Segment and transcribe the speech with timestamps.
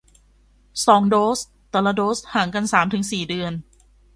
[0.85, 1.39] สองโดส
[1.71, 3.53] แต่ละโดสห่างกันสามถึงสี่เดือน